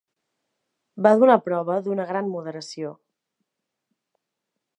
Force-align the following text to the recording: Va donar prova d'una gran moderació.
Va 1.07 1.11
donar 1.23 1.35
prova 1.49 1.77
d'una 1.89 2.07
gran 2.13 2.33
moderació. 2.37 2.95